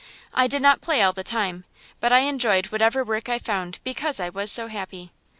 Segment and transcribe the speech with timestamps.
[0.33, 1.63] I did not play all the time,
[1.99, 5.11] but I enjoyed whatever work I found because I was so happy.